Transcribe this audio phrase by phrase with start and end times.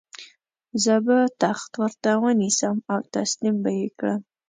[0.83, 4.21] زه به تخت ورته ونیسم او تسلیم به یې کړم.